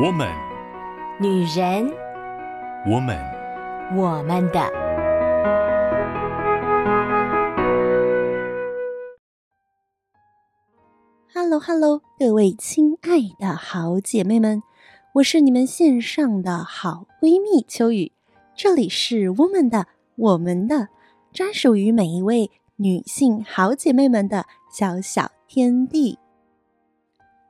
[0.00, 0.28] 我们，
[1.20, 1.92] 女人，
[2.86, 3.18] 我们，
[3.96, 4.60] 我们的。
[11.34, 14.62] Hello，Hello，各位亲爱的好姐妹们，
[15.14, 18.12] 我是你们线上的好闺蜜秋雨，
[18.54, 20.90] 这里是我们的，我们的，
[21.32, 26.20] 专属于每一位女性好姐妹们的小小天地。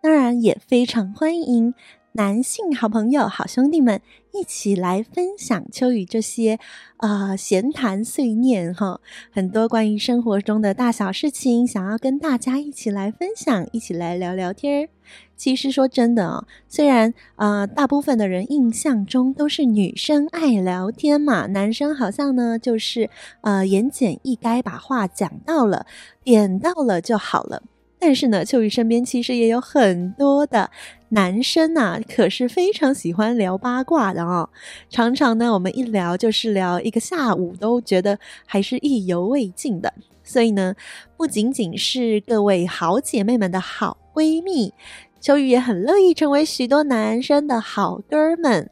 [0.01, 1.75] 当然，也非常欢迎
[2.19, 6.59] 男性好朋友、好兄弟们一起来分享秋雨这些、
[6.97, 9.01] 呃、闲谈碎念哈，
[9.31, 14.89] 很多关于生活中的大小事情，想要跟大家一起来分享，一起来聊聊天儿。
[15.37, 23.09] 其实说真的哦，虽然、呃，大部分的人印象中都是女生爱聊天嘛，男生好像呢就是
[23.43, 25.87] 呃言简意赅，把话讲到了，
[26.25, 27.63] 点到了就好了。
[27.99, 30.71] 但是呢，秋雨身边其实也有很多的
[31.11, 34.49] 男生呐、可是非常喜欢聊八卦的哦。
[34.89, 39.93] 常常呢，我们一聊就是聊一个下午，都觉得还是意犹未尽的。
[40.23, 40.75] 所以呢，
[41.17, 44.73] 不仅仅是各位好姐妹们的好闺蜜，
[45.21, 48.71] 秋雨也很乐意成为许多男生的好哥们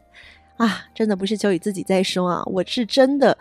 [0.59, 0.85] 啊！
[0.95, 3.37] 真的不是秋雨自己在说啊，我是真的。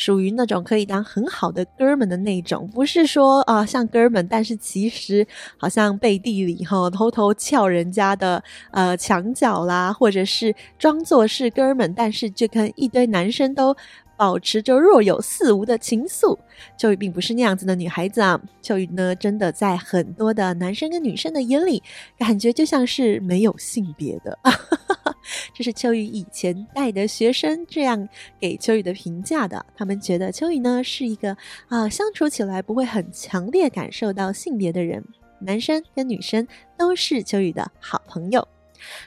[0.00, 5.26] 属于那种可以当很好的哥们的那种，不是说啊、像哥们，但是其实
[5.58, 13.76] 好像背地里哈偷偷撬人家的呃墙角啦，或者是装作是哥们，但是就跟一堆男生都。
[14.20, 16.38] 保持着若有似无的情愫，
[16.76, 18.38] 秋雨并不是那样子的女孩子啊。
[18.60, 21.82] 秋雨呢，真的在很多的男生跟女生的眼里，
[22.18, 24.38] 感觉就像是没有性别的。
[25.56, 28.06] 这是秋雨以前带的学生这样
[28.38, 29.64] 给秋雨的评价的。
[29.74, 31.34] 他们觉得秋雨呢是一个
[31.68, 35.02] 啊、相处起来不会很强烈感受到性别的人。
[35.40, 36.46] 男生跟女生
[36.76, 38.46] 都是秋雨的好朋友。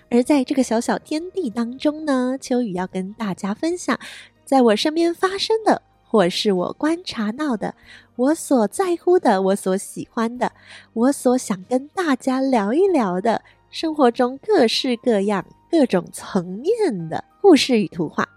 [0.10, 4.00] 而在这个小小天地当中呢，秋雨要跟大家分享。
[4.46, 7.74] 在我身边发生的，或是我观察到的，
[8.16, 10.52] 我所在乎的，我所喜欢的，
[10.94, 18.28] 我所想跟大家聊一聊的，生活中各式各样、各种层面的故事与图画。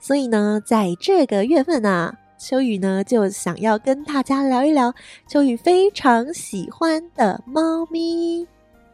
[0.00, 4.92] 所以呢，在这个月份啊，秋雨呢就想要跟大家聊一聊
[5.28, 8.46] 秋雨非常喜欢的猫咪。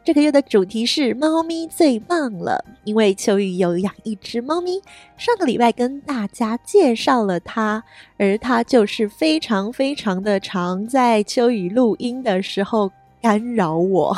[0.03, 4.81] 这个月的主题是猫咪最棒了，因为秋雨有养一只猫咪，
[5.15, 7.83] 上个礼拜跟大家介绍了它，
[8.17, 12.91] 而它就是非常非常的常在秋雨录音的时候
[13.21, 14.17] 干扰我。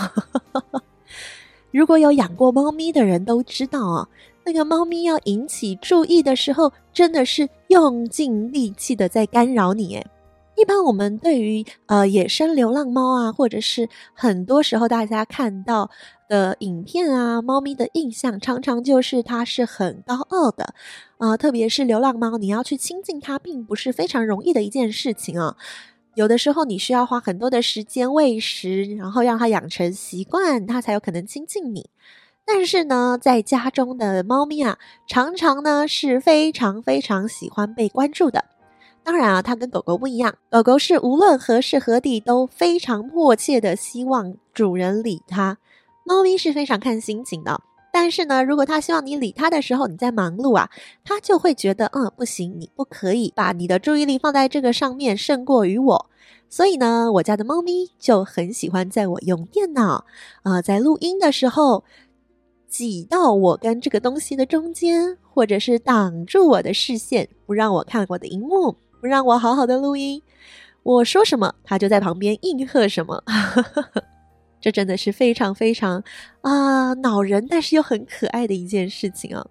[1.72, 4.08] 如果有养过猫咪的人都知道啊，
[4.46, 10.08] 那个猫咪要引起注意的时候，真的是用尽力气的在干扰你诶。
[10.56, 15.90] 一般我们对于呃野生流浪猫啊，或者是很多时候大家看到
[16.30, 20.76] 的影片啊，猫咪的印象常常就是它是很高傲的，
[21.18, 25.58] 啊、特别是流浪猫，你要去亲近它，并不是非常容易的一件事情啊。
[26.14, 31.90] 有的时候你需要花很多的时间喂食，然后让它养成习惯，它才有可能亲近你。
[32.46, 34.78] 但是呢，在家中的猫咪啊，
[35.08, 38.46] 常常呢是非常非常喜欢被关注的。
[39.04, 40.34] 当然啊，它跟狗狗不一样。
[40.50, 45.58] 狗狗是无论何时何地都非常迫切的希望主人理它，
[46.06, 47.62] 猫咪是非常看心情的。
[47.92, 50.70] 但是呢，如果它希望你理它的时候，你在忙碌啊，
[51.04, 56.10] 它就会觉得，嗯，不行，你不可以把你的注意力放在这个上面，胜过于我。
[56.50, 60.06] 所以呢，我家的猫咪就很喜欢在我用电脑，
[60.44, 61.84] 呃，在录音的时候，
[62.68, 68.76] 挤到我跟这个东西的中间，或者是挡住我的视线，不让我看我的荧幕。
[69.04, 70.24] 不让我好好的录音，
[70.82, 73.22] 我说什么，他就在旁边应和什么，
[74.62, 76.02] 这真的是非常非常
[76.40, 79.46] 啊恼人，但是又很可爱的一件事情啊。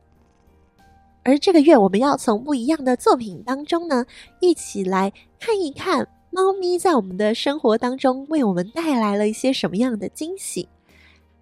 [1.23, 4.07] 而这个月，我们要从不一样的作品当中呢，
[4.41, 10.67] 一起来看一看猫咪在我们的生活当中为我们带来了一些什么样的惊喜。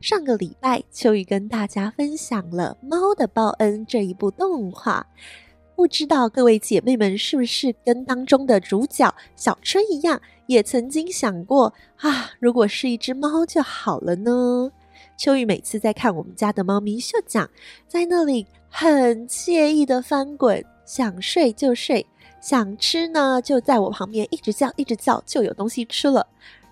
[0.01, 5.07] 上个礼拜，秋雨跟大家分享了《猫的报恩》这一部动画。
[5.81, 14.71] 不知道各位姐妹们是不是跟当中的主角小春一样，也曾经想过啊，如果是一只猫就好了呢？
[15.17, 17.49] 秋雨每次在看我们家的猫咪秀讲，
[17.89, 22.07] 在那里很惬意的翻滚，想睡就睡，
[22.43, 26.27] 想吃呢就在我旁边一直叫一直叫，就有东西吃了。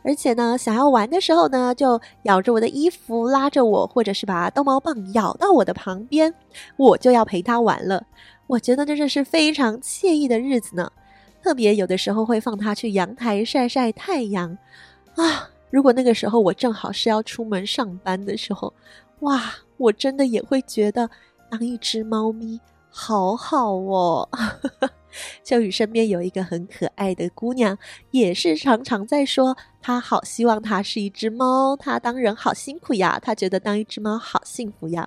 [0.04, 6.32] 而且呢，想要玩的时候呢，就咬着我的衣服拉着我，或者是把逗猫棒咬到我的旁边，
[6.76, 8.04] 我就要陪它玩了。
[8.48, 10.90] 我觉得这是非常惬意的日子呢，
[11.42, 14.56] 特别有的时候会放它去阳台晒晒太阳
[15.14, 15.50] 啊。
[15.70, 18.72] 如果那个时候我正好是要出门上班的时候，
[19.20, 21.10] 哇，我真的也会觉得
[21.50, 22.58] 当一只猫咪
[22.88, 24.26] 好好哦。
[25.44, 27.76] 秋雨身边有一个很可爱的姑娘，
[28.12, 35.06] 也是常常在说，她好希望她是一只猫，她当人好辛苦呀，她觉得当一只猫好幸福呀。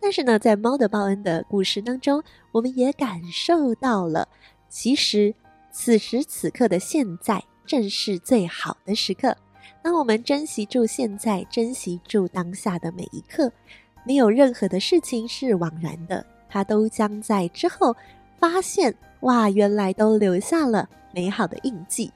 [0.00, 2.22] 但是呢，在猫的报恩的故事当中，
[2.52, 4.28] 我们也感受到了，
[4.68, 5.34] 其实
[5.70, 9.36] 此时此刻的现在正是最好的时刻。
[9.82, 13.50] 当我们珍惜住现在，珍惜住当下的每一刻，
[14.04, 17.94] 没有任何的事情是枉然的，它都将在之后
[18.38, 18.94] 发现。
[19.20, 22.12] 哇，原来都留下了美好的印记。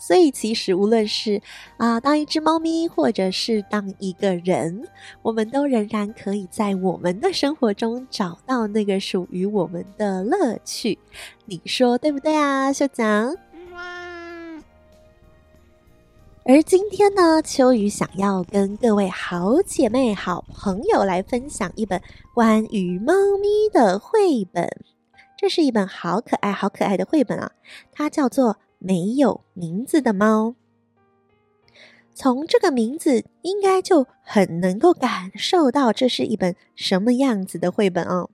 [0.00, 1.40] 所以，其实无论是
[1.76, 4.88] 啊、当一只猫咪，或者是当一个人，
[5.20, 10.98] 我们都仍然可以在我们的生活中找到那个属于我们的乐趣。
[11.44, 13.36] 你说对不对啊，秀讲？
[16.46, 22.00] 而今天呢，秋雨想要跟各位好姐妹、好朋友来分享一本
[22.34, 24.66] 关于猫咪的绘本。
[25.36, 27.52] 这是一本好可爱、好可爱的绘本啊！
[27.92, 30.48] 它叫做《没有名字的猫》。
[32.12, 38.30] 从这个名字，应该就很能够感受到这是一本什么样子的绘本哦。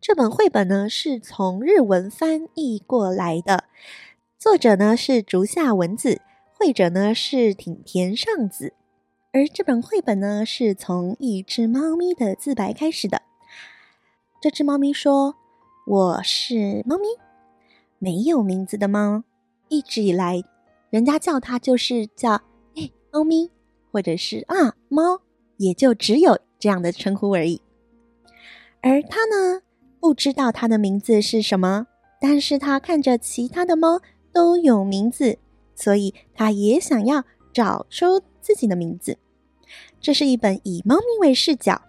[0.00, 3.64] 这本绘本呢，是从日文翻译过来的，
[4.38, 6.20] 作者呢是竹下文子，
[6.52, 8.74] 绘者呢是挺田尚子。
[9.32, 13.22] 而这本绘本呢，是从一只猫咪的自白开始的。
[14.40, 15.36] 这只猫咪说。
[15.88, 17.04] 我是猫咪，
[18.00, 19.22] 没有名字的猫。
[19.68, 20.42] 一直以来，
[20.90, 22.40] 人家叫它就是叫
[22.76, 23.50] “哎，猫咪”，
[23.92, 25.20] 或者是“啊，猫”，
[25.58, 27.60] 也就只有这样的称呼而已。
[28.80, 29.62] 而它呢，
[30.00, 31.86] 不知道它的名字是什么，
[32.20, 34.00] 但是它看着其他的猫
[34.32, 35.38] 都有名字，
[35.74, 39.18] 所以它也想要找出自己的名字。
[40.00, 41.82] 这是一本以猫咪为视角。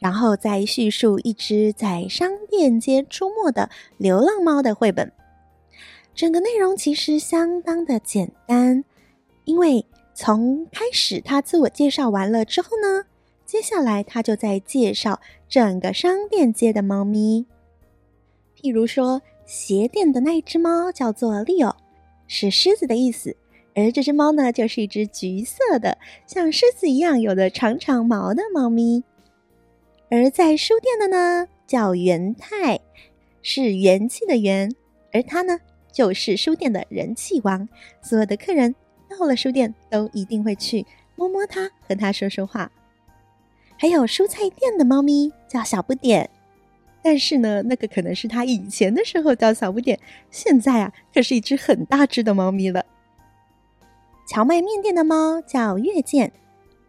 [0.00, 5.10] 然后再叙述一只在商店街出没的流浪猫的绘本。
[6.14, 8.84] 整个内容其实相当的简单，
[9.44, 9.84] 因为
[10.14, 13.04] 从开始他自我介绍完了之后呢，
[13.44, 17.44] 接下来他就在介绍整个商店街的猫咪。
[18.56, 21.74] 譬如说，鞋店的那只猫叫做 Leo，
[22.28, 23.36] 是狮子的意思，
[23.74, 29.02] 而这只猫呢，就是一只橘色的，像狮子一样有着长长毛的猫咪。
[30.10, 32.80] 而在书店的呢，叫元太，
[33.42, 34.72] 是元气的元，
[35.12, 35.58] 而它呢，
[35.94, 37.68] 就是书店的人气王。
[38.02, 38.74] 所有的客人
[39.08, 40.84] 到了书店，都一定会去
[41.16, 42.70] 摸摸它，和它说说话。
[43.78, 46.28] 还有蔬菜店的猫咪叫小不点，
[47.02, 49.98] 但是呢，那个可能是它以前的时候叫小不点，
[50.30, 52.84] 现在啊，可是一只很大只的猫咪了。
[54.26, 56.32] 荞麦面店的猫叫月见，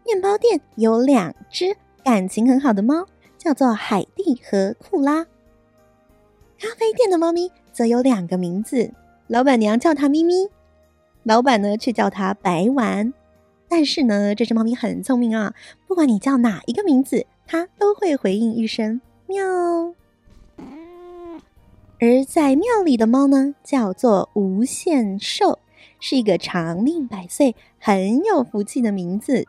[0.04, 3.06] 面包店有两只感情很好的猫。
[3.38, 5.24] 叫做海蒂和库拉。
[6.58, 8.90] 咖啡店的猫咪则有两个名字，
[9.26, 10.48] 老板娘叫它咪咪，
[11.24, 13.12] 老板呢却叫它白丸。
[13.68, 15.52] 但是呢，这只猫咪很聪明啊，
[15.86, 19.44] 不管你叫哪一个名字，它都会回应一声喵。
[22.00, 25.58] 而在庙里的猫呢，叫做无限寿，
[26.00, 29.44] 是一个长命百岁、很有福气的名字。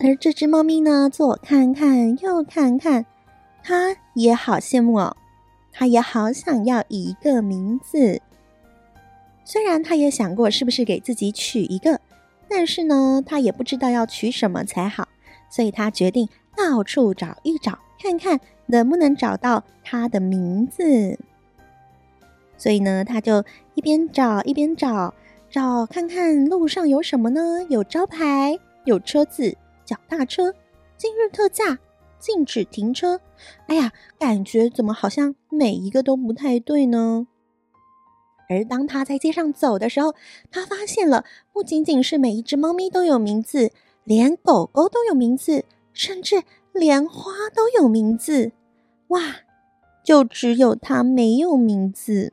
[0.00, 3.06] 而这只猫咪呢，左看看，右看看，
[3.62, 5.16] 它也好羡慕哦，
[5.78, 8.22] 他也好想要一个名字。
[9.44, 12.00] 虽然他也想过是不是给自己取一个，
[12.48, 15.06] 但是呢，他也不知道要取什么才好，
[15.50, 21.18] 所以他决定到处找一找，看看能不能找到他的名字。
[22.56, 25.12] 所以呢，他就一边找一边找，
[25.50, 27.62] 找看看路上有什么呢？
[27.68, 29.54] 有招牌，有车子。
[29.84, 30.52] 脚踏车，
[30.96, 31.78] 今日特价，
[32.26, 33.20] 禁止停车。
[33.68, 37.28] 哎呀，感觉怎么好像每一个都不太对呢？
[38.48, 40.16] 而当他在街上走的时候，
[40.50, 43.70] 他发现了，不仅仅是每一只猫咪都有名字，
[44.02, 46.42] 连狗狗都有名字，甚至
[46.72, 48.50] 连花都有名字。
[49.08, 49.20] 哇，
[50.02, 52.32] 就只有他没有名字，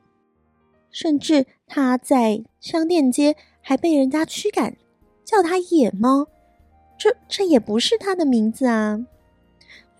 [0.90, 4.76] 甚至他在商店街还被人家驱赶，
[5.24, 6.26] 叫他野猫。
[6.98, 9.04] 这这也不是他的名字啊，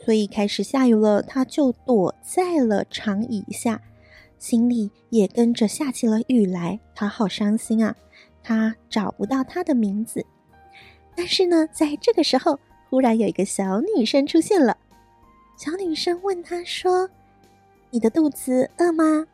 [0.04, 3.80] 所以开始下雨了，他就躲在了长椅下，
[4.38, 6.78] 心里也跟着下起了雨来。
[6.94, 7.96] 他好伤心啊，
[8.42, 10.24] 他找不到他的名字。
[11.16, 12.58] 但是呢，在这个时候，
[12.90, 14.76] 忽然有一个小女生出现了。
[15.56, 17.08] 小女生问他说
[17.90, 19.26] ：“你的肚子饿吗？”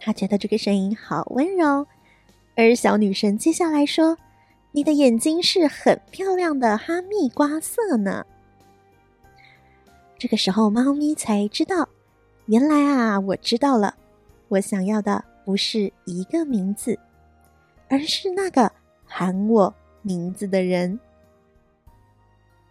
[0.00, 1.86] 他觉得这个声音好温柔。
[2.56, 4.16] 而小女生接下来说。
[4.76, 8.26] 你的眼睛是很漂亮的哈密瓜色呢。
[10.24, 11.86] 这个时候，猫咪才知道，
[12.46, 13.94] 原来啊，我知道了，
[14.48, 16.98] 我想要的不是一个名字，
[17.90, 18.72] 而是那个
[19.04, 20.98] 喊我名字的人。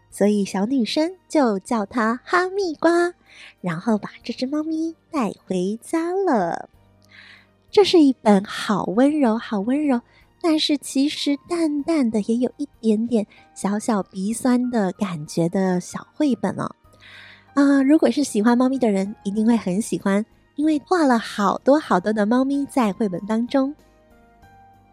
[0.10, 3.14] 所以小女生就叫它哈密瓜，
[3.62, 6.68] 然后把这只猫咪带回家了。
[7.70, 10.02] 这是一本好温柔、好温柔，
[10.42, 16.76] 但是其实淡淡的也有一点点小小鼻酸的感觉的小绘本哦。
[17.54, 23.74] 啊、如果是喜欢猫咪的人，一定会很喜欢，因为画了好多好多的猫咪在绘本当中。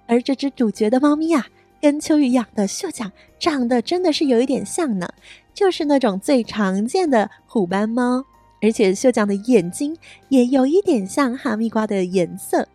[0.07, 1.47] 而这只主角的猫咪呀、啊，
[1.81, 5.09] 跟秋雨养的秀酱长得真的是有一点像呢，
[5.55, 8.25] 就是那种最常见的虎斑猫。
[8.63, 9.97] 而且秀酱的眼睛
[10.29, 12.69] 也有一点像哈密瓜的颜色，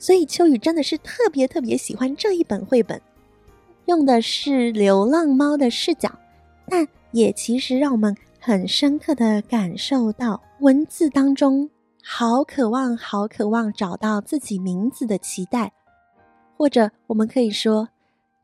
[0.00, 3.00] 所以秋雨真的是特别特别喜欢这一本绘本，
[3.84, 6.10] 用的是流浪猫的视角，
[6.68, 11.68] 但也其实让我们很深刻的感受到文字当中
[12.02, 15.70] 好渴望、好渴望找到自己名字的期待，
[16.56, 17.88] 或者我们可以说，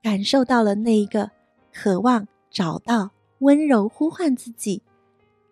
[0.03, 1.31] 感受到了那一个
[1.73, 4.83] 渴望找到温柔呼唤自己。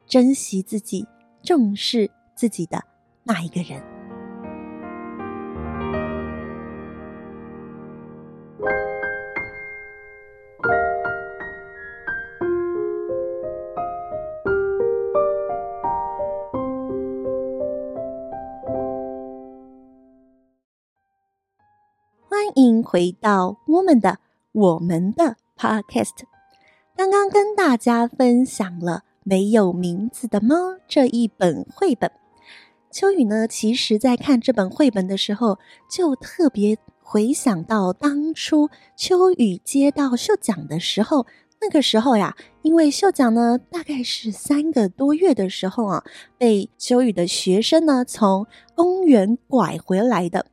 [0.06, 1.06] 珍惜自己，
[1.42, 2.84] 重视自己的
[3.22, 3.93] 那一个人。
[22.56, 24.18] 迎回到我们的
[24.52, 26.24] 我们的 Podcast。
[26.96, 29.02] 刚刚跟大家分享了。
[29.26, 30.54] 没有名字的猫
[30.86, 32.12] 这一本绘本，
[32.90, 35.58] 秋雨呢，其实在看这本绘本的时候，
[35.90, 41.24] 就特别回想到当初秋雨接到秀奖的时候，
[41.62, 46.04] 那个时候呀，因为秀奖呢，大概是三个多月的时候啊，
[46.36, 50.44] 被秋雨的学生呢从公园拐回来的。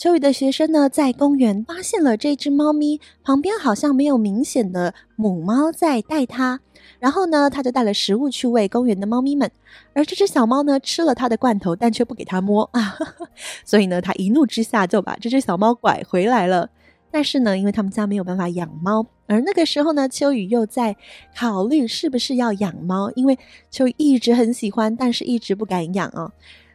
[0.00, 6.58] 秋雨的学生呢，在公园发现了这只猫咪，旁边好像没有明显的母猫在带它。
[6.98, 9.50] 然后呢，他就带了食物去喂公园的猫咪们。
[9.92, 12.96] 而这只小猫呢，吃了他的罐头，但却不给它摸啊。
[13.62, 16.70] 所以呢，他一怒之下就把这只小猫拐回来了。
[17.10, 20.96] 但是呢，因为他们家没有办法养猫，而那个时候呢，秋雨又在
[21.36, 23.38] 考虑是不是要养猫，因为
[23.70, 26.32] 秋雨一直很喜欢，但是一直不敢养啊。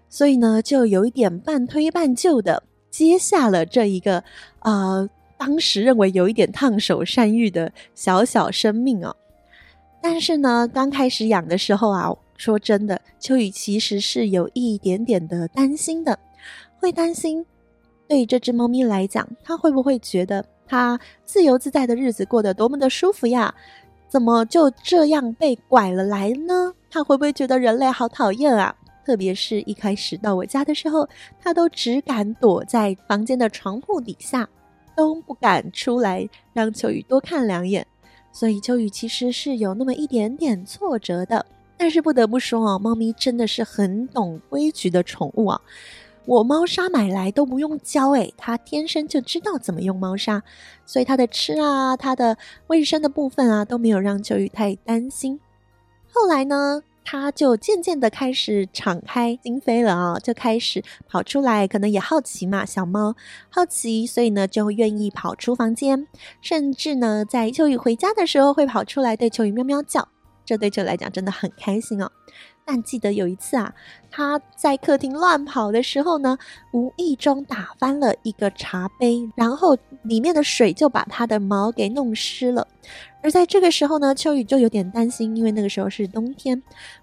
[0.08, 2.62] 所以呢，就有一点半推半就的。
[2.97, 4.23] 接下了这一个，
[4.59, 9.13] 呃，当时认为有一点烫手山芋的小小生命哦。
[10.01, 16.17] 但是呢，刚开始养的时候啊，说真的，秋雨其实是有一点点的担心的，
[16.79, 17.45] 会担心
[18.07, 23.53] 对这只猫咪来讲，它会不会觉得它自由自在的日子过得多么的舒服呀？
[24.07, 26.73] 怎么就这样被拐了来呢？
[26.89, 28.73] 它会不会觉得人类好讨厌啊？
[29.05, 31.07] 特别是一开始到我家的时候，
[31.39, 34.50] 他都只敢躲在房间的床铺底下，
[34.95, 37.85] 都不敢出来让秋雨多看两眼。
[38.31, 41.45] 所以秋雨其实是有那么一点点挫折的。
[41.77, 45.62] 但是不得不说哦，猫咪真的是很懂规矩的宠物啊！
[46.25, 50.41] 我猫砂买来都不用教，诶，它天生就知道怎么用猫砂，
[50.85, 55.39] 所以它的吃啊，它的卫生的部分啊，都没有让秋雨太担心。
[56.12, 63.15] 后来呢，他就渐渐的开始敞开心扉了啊、就开始跑出来，可能也好奇嘛，小猫
[63.50, 66.07] 好奇，所以呢就愿意跑出房间，
[66.41, 70.07] 甚至呢在秋雨回家的时候会跑出来对秋雨喵喵叫，
[70.43, 72.12] 这对秋来讲真的很开心哦。
[72.67, 73.71] 但记得有一次啊，
[74.09, 76.35] 他在客厅乱跑的时候呢，
[76.74, 82.67] 无意中打翻了一个茶杯，然后里面的水就把他的毛给弄湿了。
[83.25, 86.62] 而在这个时候呢，秋雨就有点担心，因为那个时候是冬天，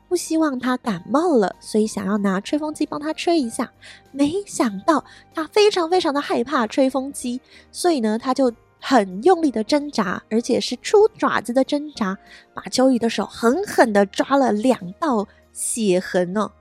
[0.09, 3.69] 不希望他感冒了，所以想要拿吹风机帮他吹一下。
[4.12, 7.41] 没想到他非常非常的害怕吹风机，
[7.73, 12.17] 所以呢，他就很用力的挣扎，而且是出爪子的挣扎，
[12.55, 15.26] 把秋雨的手狠狠的抓了两道。
[15.52, 16.52] 血痕哦，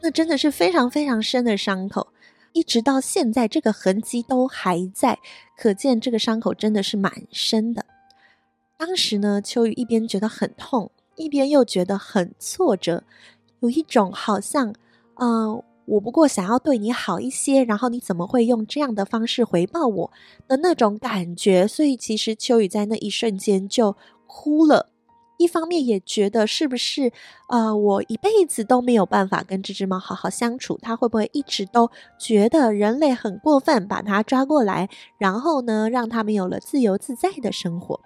[0.00, 2.06] 那真的是非常非常深的伤口，
[2.52, 5.18] 一直到现在这个痕迹都还在，
[5.58, 7.84] 可见这个伤口真的是蛮深的。
[8.80, 13.04] 当时呢，秋雨一边觉得很痛，一边又觉得很挫折，
[13.58, 14.74] 有一种好像，
[15.16, 20.10] 呃，我不过想要对你好一些，然后你怎么会用这样的方式回报我
[20.48, 21.68] 的那种感觉？
[21.68, 23.94] 所以其实秋雨在那一瞬间就
[24.26, 24.88] 哭了。
[25.36, 27.12] 一方面也觉得是不是，
[27.50, 38.00] 呃，我一辈子都没有办法跟这只猫好好相处，它会不会一直都觉得人类很过分，把它抓过来，然后呢，让它没有了自由自在的生活。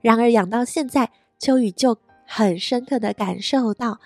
[0.00, 4.00] 然而养到现在，秋雨就很深刻的感受到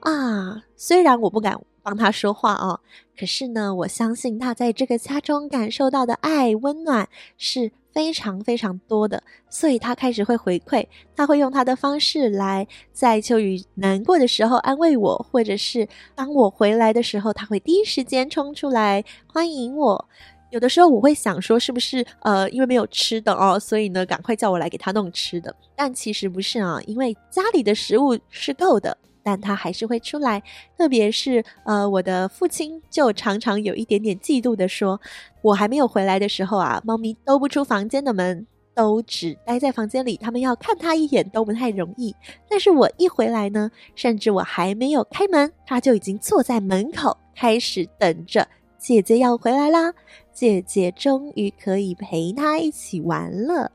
[0.00, 2.80] 啊，虽然我不敢帮他说话哦，
[3.18, 20.08] 可是呢，我相信他在这个家中感受到的爱温暖是非常非常多的，所以他开始会回馈，他会用他的方式来在秋雨难过的时候安慰我，或者是当我回来的时候，他会第一时间冲出来欢迎我。
[20.50, 25.54] 有的时候我会想说，是不是呃因为没有吃的哦，所以呢赶快叫我来给他弄吃的？
[25.74, 30.42] 但其实不是啊，因为家里的食物是够的，但他还是会出来。
[30.78, 35.00] 特别是呃我的父亲就常常有一点点嫉妒的说，
[35.42, 42.14] 我还没有回来的时候啊，猫咪都不出房间的门，都只待在房间里，他们要看他一眼都不太容易。
[42.48, 48.46] 但是我一回来呢，甚至我还没有开门，他就已经坐在门口开始等着。
[48.86, 49.92] 姐姐要回来啦！
[50.32, 53.72] 姐姐终于可以陪她一起玩了。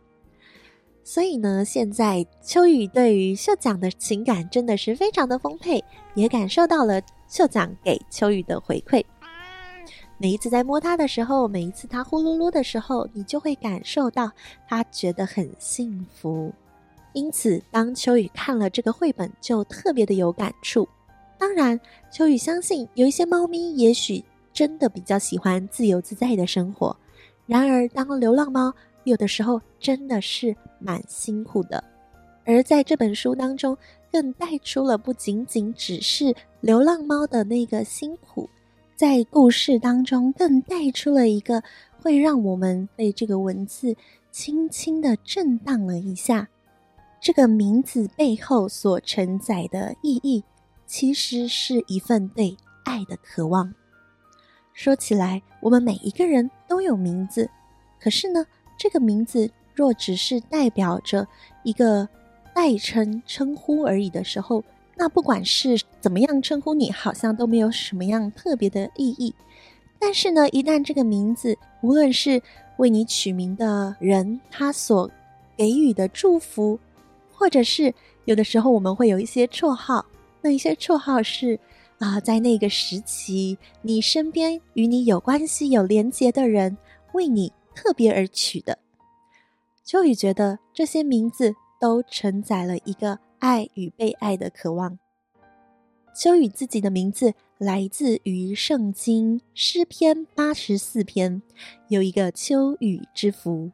[1.03, 5.83] 所以呢，现在秋雨对于秀奖的情感真的是非常的丰沛，
[6.15, 9.03] 也感受到了秀奖给秋雨的回馈。
[10.17, 14.31] 每一次在摸它的时候，每一次它呼噜噜的时候，你就会感受到
[14.65, 16.53] 它觉得很幸福。
[17.11, 20.87] 因此，当秋雨看了这个绘本，就特别的有感触。
[21.37, 21.77] 当然，
[22.09, 24.23] 秋雨相信有一些猫咪也许。
[24.53, 26.95] 真的比较喜欢自由自在的生活，
[27.45, 31.83] 然而当流浪猫有的时候真的是蛮辛苦的。
[32.43, 33.77] 而在这本书当中，
[34.11, 38.49] 更带出了不仅仅只是流浪猫的那个辛苦，
[38.95, 41.63] 在故事当中更带出了一个
[42.01, 43.95] 会让我们被这个文字
[44.31, 46.47] 轻轻的震荡了一下。
[47.21, 50.43] 这个名字背后所承载的意义，
[50.87, 53.71] 其实是一份对爱的渴望。
[54.73, 57.49] 说起来，我们每一个人都有名字，
[57.99, 58.45] 可是呢，
[58.77, 61.27] 这个名字若只是代表着
[61.63, 62.07] 一个
[62.55, 64.63] 代称称呼而已的时候，
[64.95, 69.35] 那不管是怎么样称呼你，好像都没有什么样特别的意义。
[69.99, 72.41] 但是呢，一旦这个名字，无论是
[72.77, 75.11] 为你取名的人他所
[75.55, 76.79] 给予的祝福，
[77.31, 77.93] 或者是
[78.25, 80.03] 有的时候我们会有一些绰号，
[80.41, 81.59] 那一些绰号是。
[82.01, 86.75] 啊，在那个时期，你身边与你有关系、有连结的人
[87.13, 88.79] 为你特别而取的。
[89.85, 94.97] 秋雨觉得这些名字都承载了一个爱与被爱的渴望。
[96.15, 101.43] 秋雨自己的名字来自于圣经诗篇八十四篇，
[101.87, 103.69] 有一个秋雨之福，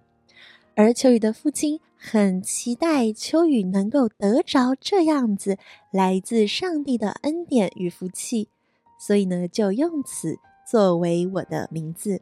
[0.75, 1.79] 而秋雨的父亲。
[1.99, 5.57] 很期待秋雨能够得着这样子
[5.91, 8.49] 来自上帝的恩典与福气，
[8.99, 10.37] 所以呢，就用此
[10.69, 12.21] 作为我的名字。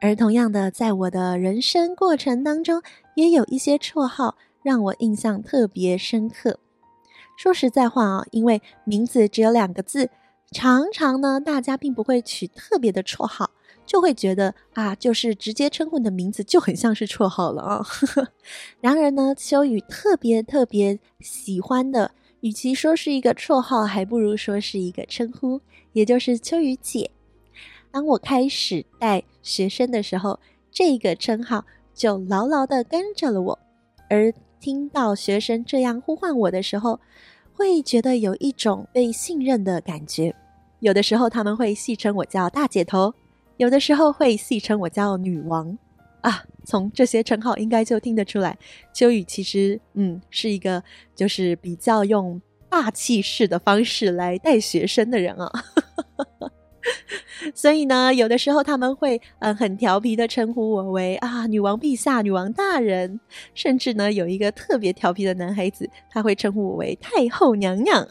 [0.00, 2.82] 而同样的，在我的人生过程当中，
[3.14, 6.58] 也有一些绰号让我印象特别深刻。
[7.36, 10.10] 说实在话啊，因为名字只有两个字，
[10.50, 13.50] 常常呢，大家并不会取特别的绰号。
[13.90, 17.84] 就会觉得啊，就是直接称呼你的名字就很像是绰号了啊。
[18.80, 25.60] 然而呢，秋雨特别特别喜欢的，与其说是一个绰号，还不如说是一个称呼，
[25.92, 27.10] 也就是秋雨姐。
[27.90, 30.38] 当我开始带学生的时候，
[30.70, 33.58] 这个称号就牢牢的跟着了我。
[34.08, 37.00] 而听到学生这样呼唤我的时候，
[37.54, 40.32] 会觉得有一种被信任的感觉。
[40.78, 43.12] 有的时候他们会戏称我叫大姐头。
[43.60, 45.76] 有的时候会戏称我叫女王。
[46.22, 48.56] 啊，从这些称号应该就听得出来，
[48.94, 50.82] 秋雨其实嗯是一个
[51.14, 55.50] 就是比较用霸气式的方式来带学生的人啊，
[57.54, 63.20] 所以呢，有的时候他们会嗯很调皮的称呼我为啊女王陛下、女王大人，
[63.54, 68.06] 甚至呢有一个特别调皮的男孩子，他会称呼我为太后娘娘。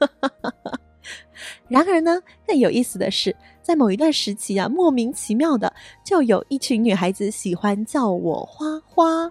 [1.68, 3.34] 然而呢，更有意思的是，
[3.66, 5.72] 在某一段时期啊，莫名其妙的
[6.04, 9.28] 就有一群女孩子喜欢叫我花花，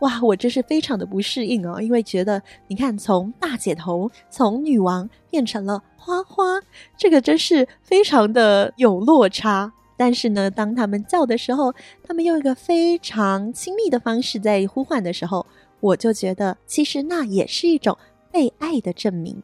[0.00, 6.60] 哇，我真是非常的不适应哦，因为觉得你看，从大姐头，从女王变成了花花，
[6.96, 9.72] 这个真是非常的有落差。
[9.96, 15.46] 但是呢，当他们叫的时候，他们用一个非常亲密的方式在呼唤的时候，
[15.78, 17.96] 我就觉得其实那也是一种
[18.32, 19.40] 被爱的证明。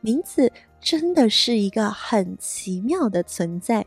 [0.00, 3.86] 名字真的是一个很奇妙的存在。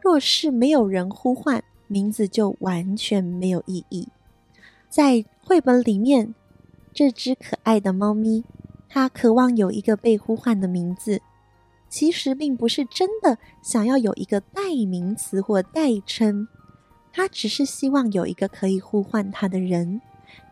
[0.00, 4.08] 若是没有人呼唤，名字就完全没有意义。
[4.88, 6.34] 在绘本里面，
[6.92, 8.44] 这只可爱的猫咪，
[8.88, 11.20] 它渴望有一个被呼唤的名字，
[11.88, 16.48] 其实并不是真的想要有一个代名词或代称，
[17.12, 20.00] 它只是希望有一个可以呼唤它的人，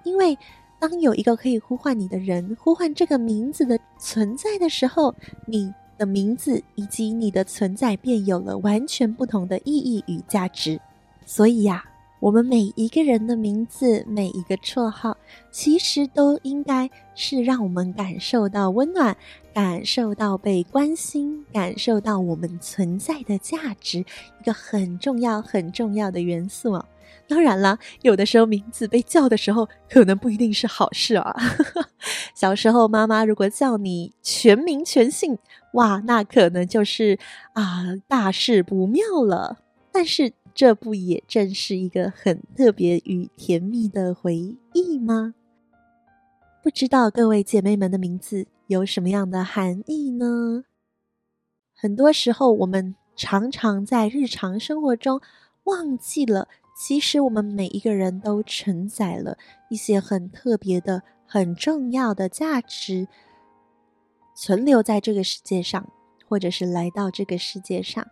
[0.05, 0.37] 因为
[0.79, 5.15] 当有一个可以呼唤你的人呼唤这个名字的存在的时候，
[5.47, 10.79] 你的名字以及你的存在便有了完全不同的意义与价值。
[11.25, 11.85] 所以呀，
[12.21, 15.17] 我们每一个人的名字，每一个绰号，
[15.51, 19.17] 其实都应该是让我们感受到温暖，
[19.55, 26.85] 感受到被关心，感受到我们存在的价值，一个很重要、很重要的元素哦。
[27.29, 31.35] 当然了，有的时候名字被叫的时候，可能不一定是好事啊。
[32.35, 35.39] 小时候妈妈如果叫你全名全姓，
[35.75, 37.19] 哇，那可能就是
[37.53, 39.59] 啊大事不妙了。
[39.91, 45.35] 但是这不也正是一个很特别与甜蜜的回忆吗？
[46.63, 50.65] 不知道各位姐妹们的名字有什么样的含义呢？
[51.75, 55.21] 很多时候，我们常常在日常生活中
[55.65, 56.49] 忘记了。
[56.79, 59.39] 其实我们每一个人都承载了
[59.71, 63.09] 一些很特别的、很重要的价值，
[64.35, 65.91] 存留在这个世界上，
[66.29, 68.07] 或者是来到这个世界上。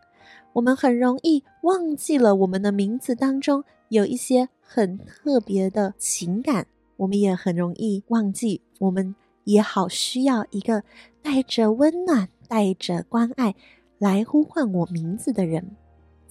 [0.55, 10.83] 我们很容易忘记了我们的名字当中有一些很特别的情感，我们也很容易忘记，我们也好需要一个
[11.21, 13.55] 带着温暖、带着关爱
[13.99, 15.77] 来呼唤我名字的人。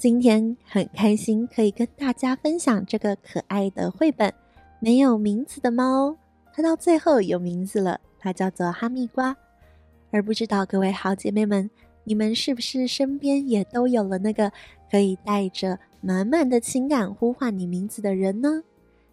[0.04, 4.30] 今天很开心可以跟大家分享这个可爱的绘本
[4.82, 6.10] 《没有名字的猫》，
[6.54, 9.34] 它到最后有名字了，它叫做哈密瓜。
[10.12, 11.72] 而不知道各位好姐妹们，
[12.04, 14.52] 你们是不是身边也都有了那个
[14.92, 18.62] 可以带着满满的情感呼唤你名字的人呢？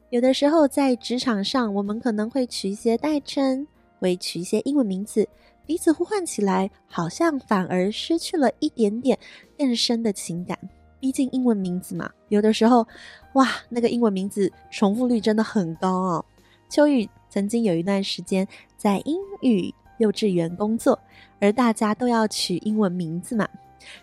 [0.08, 3.64] 有的时候在职场上，我们可能会取一些代称，
[4.00, 5.28] 会取一些英文名字。
[5.64, 9.16] 彼此呼唤起来，好像反而失去了一点点
[9.56, 10.58] 更深的情感。
[11.00, 12.86] 毕竟英文名字嘛，有的时候，
[13.32, 16.24] 哇，那个英文名字重复率真的很高哦。
[16.68, 20.98] 秋雨曾经有一段时间在英语幼稚园工作，
[21.40, 23.48] 而大家都要取英文名字嘛，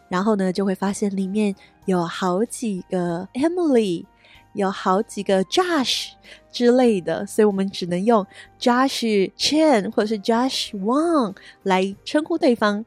[0.10, 1.55] 然后呢，就会发现里面
[1.86, 4.05] 有好几个 Emily。
[4.53, 6.13] 有好几个 Josh
[6.51, 8.25] 之类的，所以我们只能用
[8.60, 12.83] Josh Chen 或者是 Josh Wang 来称呼对方，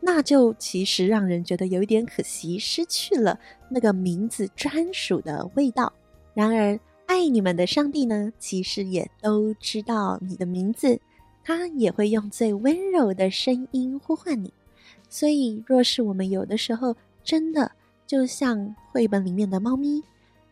[0.00, 5.92] 那就其实让人觉得有一点可惜，失去了那个名字专属的味道。
[6.32, 10.98] 然而，爱你们的上帝呢，其实也都知道你的名字，
[11.44, 14.52] 他也会用最温柔的声音呼唤你。
[15.08, 17.70] 所以，若是我们有的时候真的
[18.06, 20.02] 就像绘本里面的猫咪。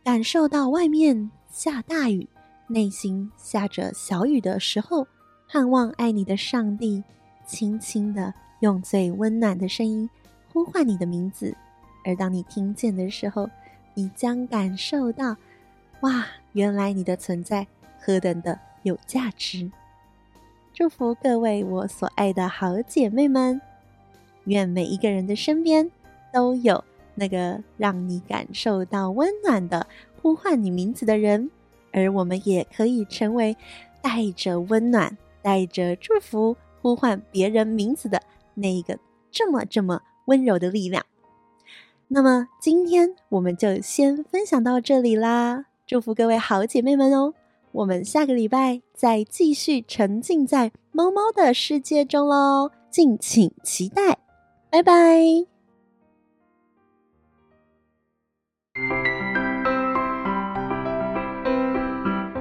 [0.05, 2.27] 感受到外面下大雨，
[2.67, 5.07] 内心下着小雨的时候，
[5.47, 7.03] 盼望爱你的上帝
[7.47, 10.09] 轻轻地用最温暖的声音
[10.53, 11.57] 呼唤你的名字。
[12.05, 13.49] 而当你听见的时候，
[13.94, 15.37] 你将感受到，
[16.01, 17.66] 哇，原来你的存在
[18.01, 19.71] 何等的有价值！
[20.73, 23.61] 祝福各位我所爱的好姐妹们，
[24.44, 25.90] 愿每一个人的身边
[26.33, 26.83] 都有。
[27.14, 29.88] 那个让你感受到温暖的
[30.23, 31.51] 呼唤你名字的人，
[31.92, 33.57] 而我们也可以成为
[34.01, 38.23] 带着温暖、带着祝福呼唤别人名字的
[38.59, 38.99] 那一个
[39.31, 41.05] 这么这么温柔的力量。
[42.09, 47.35] 那么今天我们就先分享到这里啦，祝福各位好姐妹们哦！
[47.73, 54.18] 我们下个礼拜再继续沉浸在猫猫的世界中喽，敬请期待，
[54.71, 54.94] 拜拜。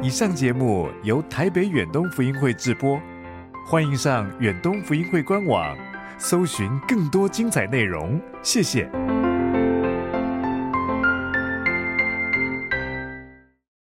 [0.01, 2.97] 以上节目由台北远东福音会制播，
[3.65, 5.77] 欢迎上远东福音会官网，
[6.17, 8.19] 搜寻更多精彩内容。
[8.41, 9.06] 谢谢。